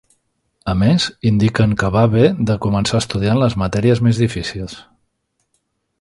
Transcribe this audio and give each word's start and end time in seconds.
A 0.71 0.73
més, 0.83 1.05
indiquen 1.31 1.75
que 1.83 1.91
va 1.97 2.03
bé 2.15 2.25
de 2.51 2.57
començar 2.67 3.03
estudiant 3.05 3.41
les 3.43 3.59
matèries 3.65 4.03
més 4.09 4.23
difícils. 4.25 4.79